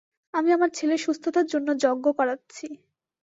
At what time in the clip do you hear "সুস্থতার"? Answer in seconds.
0.99-1.45